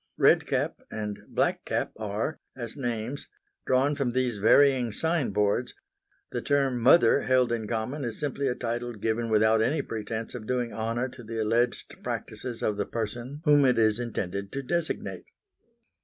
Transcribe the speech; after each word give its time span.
Red 0.17 0.47
cap 0.47 0.81
and 0.89 1.19
Black 1.27 1.63
cap 1.63 1.91
are, 1.95 2.39
as 2.55 2.75
names, 2.75 3.27
drawn 3.67 3.93
from 3.93 4.13
these 4.13 4.39
varying 4.39 4.91
sign 4.91 5.29
boards; 5.29 5.75
the 6.31 6.41
term 6.41 6.79
Mother 6.81 7.21
held 7.21 7.51
in 7.51 7.67
common 7.67 8.03
is 8.03 8.17
simply 8.19 8.47
a 8.47 8.55
title 8.55 8.93
given 8.93 9.29
without 9.29 9.61
any 9.61 9.83
pretence 9.83 10.33
of 10.33 10.47
doing 10.47 10.73
honour 10.73 11.07
to 11.09 11.23
the 11.23 11.39
alleged 11.43 11.97
practices 12.01 12.63
of 12.63 12.77
the 12.77 12.85
person 12.87 13.41
whom 13.45 13.63
it 13.63 13.77
is 13.77 13.99
intended 13.99 14.51
to 14.53 14.63
designate. 14.63 15.25